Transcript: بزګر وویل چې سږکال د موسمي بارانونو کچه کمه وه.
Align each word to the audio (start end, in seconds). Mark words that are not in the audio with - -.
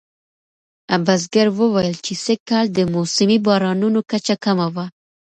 بزګر 1.05 1.47
وویل 1.59 1.95
چې 2.05 2.13
سږکال 2.25 2.65
د 2.73 2.79
موسمي 2.93 3.37
بارانونو 3.45 3.99
کچه 4.11 4.35
کمه 4.43 4.67
وه. 4.75 4.85